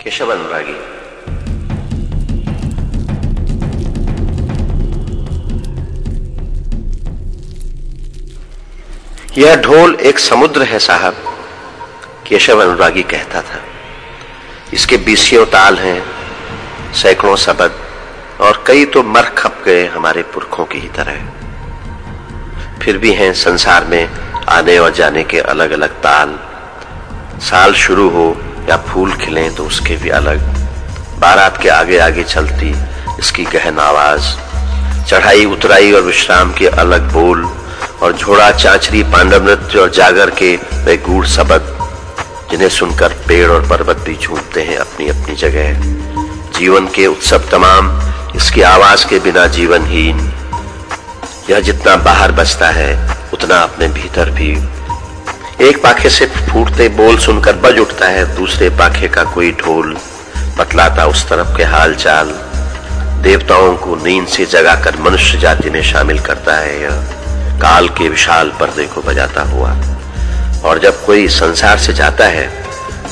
[0.00, 0.74] केशव अनुरागी
[9.38, 11.16] यह ढोल एक समुद्र है साहब
[12.26, 13.60] केशव अनुरागी कहता था
[14.74, 16.02] इसके बीसियों ताल हैं
[16.94, 17.78] सैकड़ों शबद
[18.40, 21.18] और कई तो मर खप गए हमारे पुरखों की ही तरह
[22.82, 24.04] फिर भी हैं संसार में
[24.50, 26.38] आने और जाने के अलग अलग ताल
[27.42, 28.30] साल शुरू हो
[28.70, 30.40] या फूल खिले तो उसके भी अलग।
[31.20, 32.74] बारात के आगे आगे चलती,
[33.20, 34.22] इसकी गहन आवाज़।
[35.06, 37.48] चढ़ाई उतराई और विश्राम के अलग बोल।
[38.02, 41.76] और झोड़ा चाचरी पांडव नृत्य और जागर के वे गूढ़ शबद
[42.50, 45.74] जिन्हें सुनकर पेड़ और पर्वत भी झूमते हैं अपनी अपनी जगह।
[46.58, 47.90] जीवन के उत्सव तमाम,
[48.36, 50.32] इसकी आवाज़ के बिना जीवनहीन।
[51.50, 54.56] यह जितना बाहर बसता है, उतना अपने भीतर भी।
[55.60, 59.96] एक पाखे से फूटते बोल सुनकर बज उठता है, दूसरे पाखे का कोई ढोल
[60.58, 62.28] बतलाता उस तरफ़ के हाल चाल
[63.22, 68.52] देवताओं को नींद से जगाकर मनुष्य जाति में शामिल करता है यह काल के विशाल
[68.60, 69.70] पर्दे को बजाता हुआ।
[70.64, 72.48] और जब कोई संसार से जाता है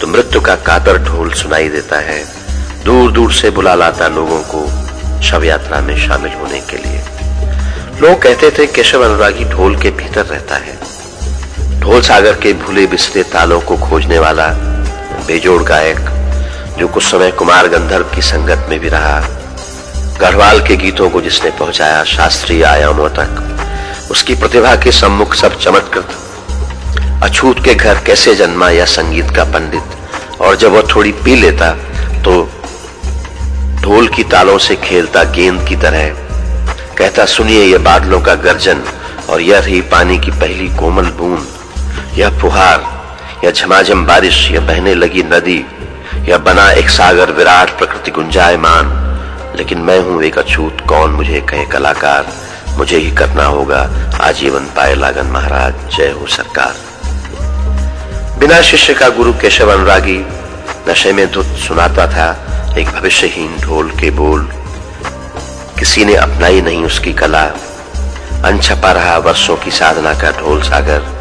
[0.00, 2.24] तो मृत्यु का कातर ढोल सुनाई देता है
[2.84, 4.66] दूर दूर से बुला लाता लोगों को
[5.22, 7.02] शव यात्रा में शामिल होने के लिए।
[8.00, 10.78] लोग कहते थे, केशव अनुरागी ढोल के भीतर रहता है।
[11.80, 14.46] ढोल सागर के भूले बिसरे तालों को खोजने वाला
[15.26, 15.98] बेजोड़ गायक,
[16.78, 19.20] जो कुछ समय कुमार गंधर्व की संगत में भी रहा,
[20.20, 27.22] गढ़वाल के गीतों को जिसने पहुँचाया शास्त्रीय आयामों तक, उसकी प्रतिभा के सम्मुख सब चमत्कृत।
[27.24, 31.70] अछूत के घर कैसे जन्मा या संगीत का पंडित, और जब वह थोड़ी पी लेता
[32.24, 32.42] तो
[33.82, 36.08] ढोल की तालों से खेलता गेंद की तरह।
[36.98, 38.82] कहता, सुनिए यह बादलों का गर्जन,
[39.30, 41.46] और यह रही पानी की पहली कोमल बूंद।
[42.14, 42.96] यह फुहार
[43.44, 45.66] यह झमाझम बारिश यह बहने लगी नदी
[46.16, 49.02] यह बना एक सागर विराट प्रकृति गुंजायमान।
[49.56, 52.26] लेकिन मैं हूँ एक अछूत, कौन मुझे कहे कलाकार?
[52.70, 53.90] मुझे ही करना होगा
[54.20, 56.74] आजीवन पाए लागन महाराज, जय हो सरकार।
[58.38, 60.26] बिना शिष्य का गुरु केशव अनुरागी,
[60.88, 62.46] नशे में धुत सुनाता था
[62.78, 64.48] एक भविष्यहीन ढोल के बोल।
[65.78, 67.44] किसी ने अपनाई नहीं उसकी कला।
[68.44, 71.15] अनछपा रहा वर्षों की साधना का ढोल सागर।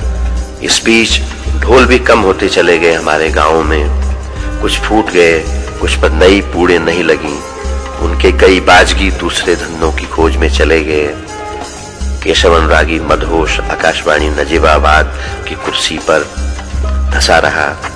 [0.63, 1.21] इस बीच
[1.59, 3.89] ढोल भी कम होते चले गए हमारे गाँवों में।
[4.61, 5.43] कुछ फूट गए,
[5.81, 7.39] कुछ पर नई पूड़े नहीं लगी।
[8.05, 11.16] उनके कई बाजगी दूसरे धंधों की खोज में चले गए।
[12.23, 16.19] केशव अनुरागी मदहोश आकाशवाणी, नजीबाबाद की कुर्सी पर
[17.13, 17.91] धसा रहा।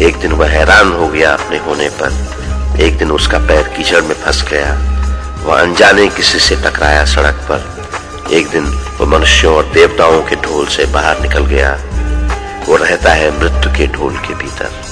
[0.00, 2.32] एक दिन वह हैरान हो गया अपने होने पर।
[2.80, 4.74] एक दिन उसका पैर कीचड़ में फंस गया।
[5.44, 7.72] वह अनजाने किसी से टकराया सड़क पर।
[8.32, 11.74] एक दिन वो मनुष्यों और देवताओं के ढोल से बाहर निकल गया।
[12.68, 14.91] वो रहता है मृत्यु के ढोल के भीतर।